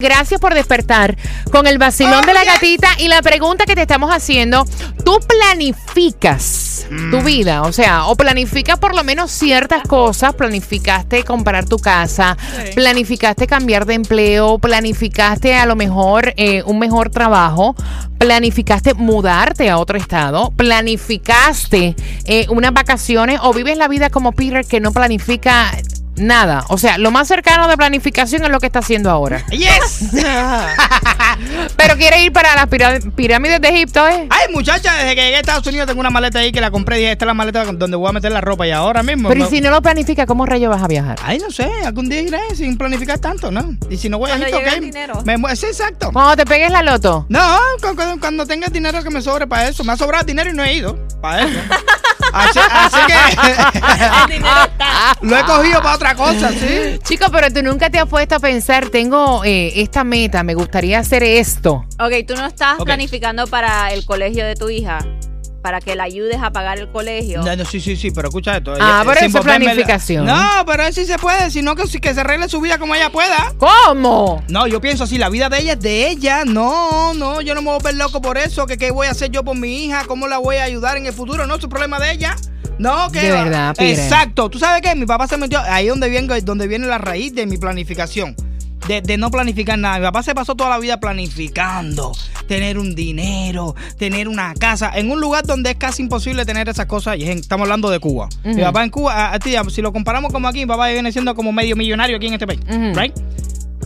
[0.00, 1.14] Gracias por despertar
[1.52, 4.64] con el vacilón de la gatita y la pregunta que te estamos haciendo,
[5.04, 7.62] ¿tú planificas tu vida?
[7.62, 12.38] O sea, o planificas por lo menos ciertas cosas, planificaste comprar tu casa,
[12.74, 17.76] planificaste cambiar de empleo, planificaste a lo mejor eh, un mejor trabajo,
[18.18, 24.64] planificaste mudarte a otro estado, planificaste eh, unas vacaciones o vives la vida como Peter
[24.64, 25.72] que no planifica
[26.20, 26.64] Nada.
[26.68, 29.44] O sea, lo más cercano de planificación es lo que está haciendo ahora.
[29.50, 30.10] ¡Yes!
[31.76, 34.26] Pero quiere ir para las pirá- pirámides de Egipto, ¿eh?
[34.30, 36.96] Ay, muchacha, desde que llegué a Estados Unidos tengo una maleta ahí que la compré
[36.96, 39.28] y dije, esta es la maleta donde voy a meter la ropa y ahora mismo.
[39.28, 41.18] Pero y si no lo planifica, ¿cómo rayo vas a viajar?
[41.24, 43.74] Ay, no sé, algún día iré sin planificar tanto, ¿no?
[43.88, 44.76] Y si no voy a Cuando Egipto, llegue ¿ok?
[44.76, 45.22] el dinero.
[45.24, 46.10] Me mu- sí, exacto.
[46.12, 47.26] Cuando te pegues la loto.
[47.28, 49.82] No, cu- cu- cuando, tenga dinero que me sobre para eso.
[49.84, 51.58] Me ha sobrado dinero y no he ido para eso.
[52.32, 52.58] Así,
[54.28, 55.16] que dinero está.
[55.20, 56.98] lo he cogido para otra cosa, ¿sí?
[57.04, 60.98] Chico, pero tú nunca te has puesto a pensar, tengo eh, esta meta, me gustaría
[60.98, 61.84] hacer esto.
[61.98, 62.84] Ok, tú no estás Ok.
[62.86, 64.98] planificando para el colegio de tu hija,
[65.62, 67.42] para que la ayudes a pagar el colegio.
[67.42, 68.74] No, no, sí, sí, sí, pero escucha esto.
[68.80, 70.24] Ah, pero eso es planificación.
[70.24, 73.10] No, pero eso sí se puede, sino que, que se arregle su vida como ella
[73.10, 73.52] pueda.
[73.58, 74.42] ¿Cómo?
[74.48, 76.44] No, yo pienso así, la vida de ella es de ella.
[76.44, 78.66] No, no, yo no me voy a volver loco por eso.
[78.66, 81.06] Que qué voy a hacer yo por mi hija, cómo la voy a ayudar en
[81.06, 81.46] el futuro.
[81.46, 82.36] No, es un problema de ella.
[82.78, 84.02] No, que De verdad, Peter.
[84.02, 84.48] Exacto.
[84.48, 84.94] ¿Tú sabes qué?
[84.94, 88.34] Mi papá se metió ahí donde viene, donde viene la raíz de mi planificación.
[88.90, 90.00] De, de no planificar nada.
[90.00, 92.10] Mi papá se pasó toda la vida planificando.
[92.48, 94.90] Tener un dinero, tener una casa.
[94.96, 97.16] En un lugar donde es casi imposible tener esas cosas.
[97.16, 98.28] Y estamos hablando de Cuba.
[98.42, 98.62] Mi Ujú.
[98.62, 101.36] papá en Cuba, a, a ti, si lo comparamos como aquí, mi papá viene siendo
[101.36, 102.58] como medio millonario aquí en este país.
[102.96, 103.14] Right?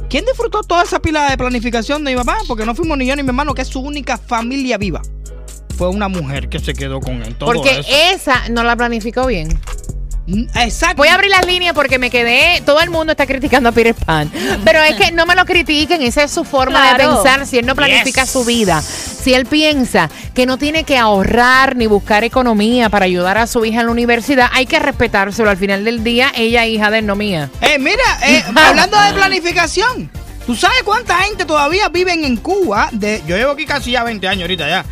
[0.09, 2.39] ¿Quién disfrutó toda esa pila de planificación de mi papá?
[2.49, 5.03] Porque no fuimos ni yo ni mi hermano, que es su única familia viva.
[5.77, 7.35] Fue una mujer que se quedó con él.
[7.35, 7.91] Todo Porque eso.
[8.15, 9.49] esa no la planificó bien.
[10.27, 10.97] Mm, Exacto.
[10.97, 12.63] Voy a abrir las líneas porque me quedé.
[12.65, 14.31] Todo el mundo está criticando a Peter Pan.
[14.65, 16.01] Pero es que no me lo critiquen.
[16.03, 17.47] Esa es su forma de pensar.
[17.47, 18.31] Si él no planifica Yes.
[18.31, 23.37] su vida, si él piensa que no tiene que ahorrar ni buscar economía para ayudar
[23.39, 25.51] a su hija en la universidad, hay que respetárselo.
[25.51, 27.51] Al final del día, ella es hija de él, no mía.
[27.61, 30.11] Eh, mira, eh, hablando de planificación.
[30.47, 32.89] ¿Tú sabes cuánta gente todavía viven en Cuba?
[32.93, 34.85] De, yo llevo aquí casi ya 20 años ahorita ya.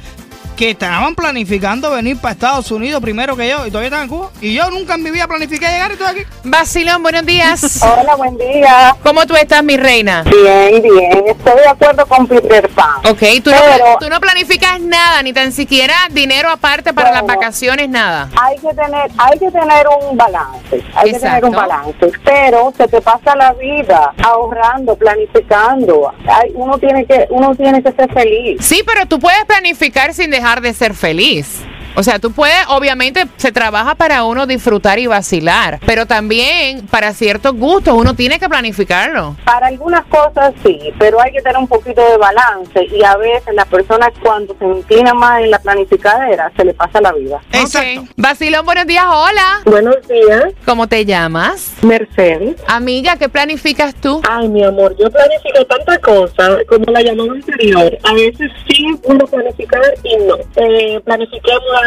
[0.57, 4.31] Que estaban planificando venir para Estados Unidos primero que yo y todavía están en Cuba.
[4.41, 6.31] Y yo nunca en mi vida planifiqué llegar y estoy aquí.
[6.45, 7.83] Basilón, buenos días.
[7.99, 8.95] Hola, buen día.
[9.03, 10.23] ¿Cómo tú estás, mi reina?
[10.25, 11.25] Bien, bien.
[11.27, 12.99] Estoy de acuerdo con Peter Pan.
[13.09, 17.89] Ok, tú, no, tú no planificas nada, ni tan siquiera dinero aparte para las vacaciones,
[17.89, 18.29] nada.
[18.41, 20.85] Hay que tener, hay que tener un balance.
[20.95, 22.13] Hay que tener un balance.
[22.25, 26.13] Pero se te pasa la vida ahorrando, planificando.
[26.29, 28.65] Hay, uno tiene que, uno tiene que ser feliz.
[28.65, 31.65] Sí, pero tú puedes planificar sin dejar de ser feliz.
[31.95, 37.13] O sea, tú puedes, obviamente, se trabaja para uno disfrutar y vacilar, pero también para
[37.13, 39.37] ciertos gustos uno tiene que planificarlo.
[39.45, 43.55] Para algunas cosas sí, pero hay que tener un poquito de balance y a veces
[43.55, 47.41] las personas cuando se inclinan más en la planificadera se le pasa la vida.
[47.53, 48.01] Exacto.
[48.01, 48.09] Ok.
[48.17, 49.61] Basilón, buenos días, hola.
[49.67, 51.75] Buenos días, ¿Cómo te llamas?
[51.83, 52.57] Mercedes.
[52.69, 54.23] Amiga, ¿qué planificas tú?
[54.29, 57.99] Ay, mi amor, yo planifico tantas cosas como la llamada anterior.
[58.05, 60.37] A veces sí puedo planificar y no.
[60.57, 61.82] Eh, planifiqué mudarme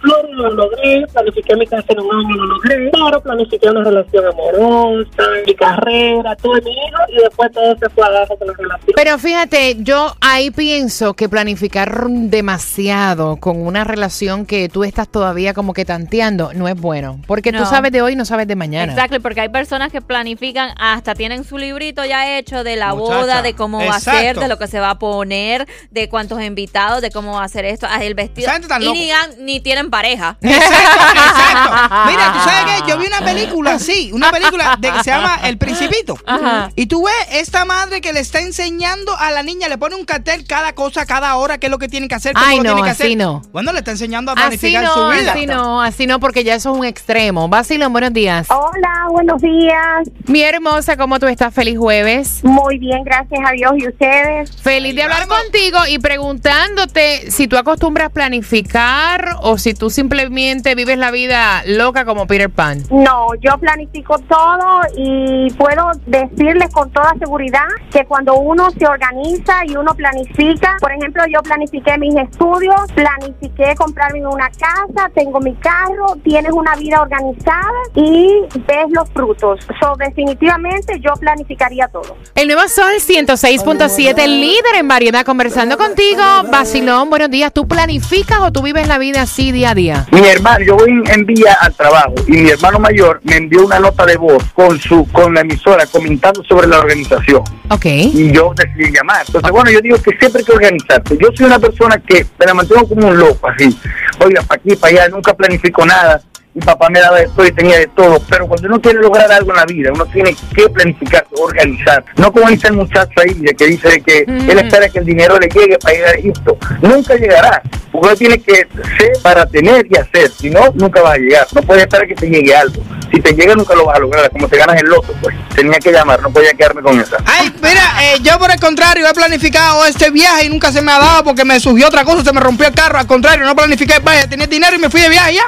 [0.00, 1.06] Florida, lo logré.
[1.12, 2.90] Planifiqué mi casa en un año, lo logré.
[2.92, 8.06] Pero planifiqué una relación amorosa, mi carrera, todo mi hijo y después todo se fue
[8.06, 8.92] abajo con la relación.
[8.94, 15.54] Pero fíjate, yo ahí pienso que planificar demasiado con una relación que tú estás todavía
[15.54, 17.20] como que tanteando no es bueno.
[17.26, 18.92] Porque tú sabes de hoy y no sabes de mañana.
[18.92, 23.20] Exacto, porque hay personas que planifican, hasta tienen su librito ya hecho de la Muchacha,
[23.20, 26.42] boda, de cómo va a ser, de lo que se va a poner, de cuántos
[26.42, 28.50] invitados, de cómo va a ser esto, ah, el vestido.
[28.68, 29.34] Tan y loco.
[29.38, 30.36] ni, ni tienen pareja.
[30.42, 31.70] Exacto, exacto.
[32.06, 35.40] Mira, tú sabes que yo vi una película así, una película de que se llama
[35.44, 36.16] El Principito.
[36.26, 36.70] Ajá.
[36.76, 40.04] Y tú ves esta madre que le está enseñando a la niña, le pone un
[40.04, 42.62] cartel cada cosa, cada hora, qué es lo que tiene que hacer, cómo Ay, lo
[42.64, 43.16] no, tiene que así hacer.
[43.16, 43.42] no.
[43.52, 45.32] Bueno, le está enseñando a Así planificar no, su vida.
[45.32, 47.48] así no, así no, porque ya eso es un extremo.
[47.48, 48.46] Basilón, buenos días.
[48.50, 50.10] Hola, buenos días.
[50.26, 51.54] Mi hermosa, ¿cómo tú estás?
[51.54, 52.42] Feliz jueves.
[52.42, 53.72] Muy bien, gracias a Dios.
[53.76, 54.60] ¿Y ustedes?
[54.60, 60.74] Feliz de hablar contigo y preguntándote si tú acostumbras planificar planificar o si tú simplemente
[60.74, 62.82] vives la vida loca como Peter Pan?
[62.90, 69.66] No, yo planifico todo y puedo decirles con toda seguridad que cuando uno se organiza
[69.66, 75.54] y uno planifica, por ejemplo, yo planifiqué mis estudios, planifiqué comprarme una casa, tengo mi
[75.56, 79.60] carro, tienes una vida organizada y ves los frutos.
[79.80, 82.16] So, definitivamente yo planificaría todo.
[82.34, 86.22] El nuevo Sol 106.7, líder en variedad, conversando contigo.
[86.50, 87.52] Basilón, buenos días.
[87.52, 90.06] ¿Tú planificas o tú vives la vida así día a día?
[90.12, 93.78] Mi hermano, yo voy en vía al trabajo y mi hermano mayor me envió una
[93.78, 97.84] nota de voz con su con la emisora comentando sobre la organización Ok.
[97.86, 99.24] y yo decidí llamar.
[99.26, 101.18] Entonces, bueno, yo digo que siempre hay que organizarse.
[101.20, 103.76] Yo soy una persona que me la mantengo como un loco, así.
[104.24, 106.20] Oiga, para aquí, para allá, nunca planifico nada.
[106.54, 108.20] Mi papá me daba de todo y tenía de todo.
[108.28, 112.04] Pero cuando uno quiere lograr algo en la vida, uno tiene que planificar, organizar.
[112.16, 114.50] No como dice el muchacho ahí, que dice que Mm.
[114.50, 116.58] él espera que el dinero le llegue para ir a Egipto.
[116.82, 117.62] Nunca llegará.
[117.90, 118.54] Porque uno tiene que
[118.98, 120.30] ser para tener y hacer.
[120.30, 121.46] Si no, nunca va a llegar.
[121.54, 122.82] No puedes esperar que te llegue algo.
[123.12, 124.30] Si te llega, nunca lo vas a lograr.
[124.30, 125.36] Como te ganas el loto, pues.
[125.54, 127.18] Tenía que llamar, no podía quedarme con esa.
[127.26, 130.92] Ay, mira, eh, yo por el contrario he planificado este viaje y nunca se me
[130.92, 132.98] ha dado porque me surgió otra cosa, se me rompió el carro.
[132.98, 135.44] Al contrario, no planifiqué el viaje, tenía dinero y me fui de viaje ya.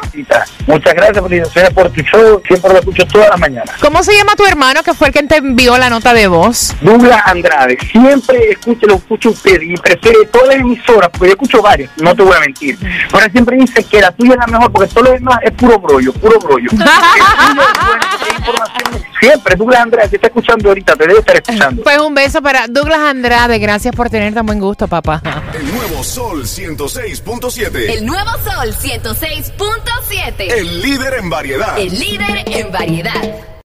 [0.66, 2.42] Muchas gracias, felicitaciones por tu show.
[2.46, 3.74] Siempre lo escucho todas las mañanas.
[3.80, 6.74] ¿Cómo se llama tu hermano que fue el que te envió la nota de voz?
[6.82, 11.62] Douglas Andrade, siempre escucho, lo escucho usted y prefiere todas las emisoras, porque yo escucho
[11.62, 12.78] varias, no te voy a mentir.
[13.10, 15.52] Pero él siempre dice que la tuya es la mejor, porque todo lo demás es
[15.52, 16.68] puro brollo, puro brollo.
[17.60, 19.04] Información.
[19.20, 21.82] Siempre, Douglas Andrade, te está escuchando ahorita, te debe estar escuchando.
[21.82, 23.58] Pues un beso para Douglas Andrade.
[23.58, 25.22] Gracias por tener tan buen gusto, papá.
[25.54, 27.90] El nuevo Sol 106.7.
[27.90, 30.52] El nuevo Sol 106.7.
[30.52, 31.78] El líder en variedad.
[31.78, 33.12] El líder en variedad.